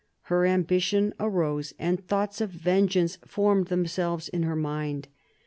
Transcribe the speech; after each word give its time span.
Her 0.23 0.47
ambition 0.47 1.13
arose, 1.19 1.75
and 1.77 2.07
thoughts 2.07 2.41
of 2.41 2.49
vengeance 2.49 3.19
formed 3.23 3.67
themselves 3.67 4.29
in 4.29 4.41
her 4.41 4.55
mind. 4.55 5.09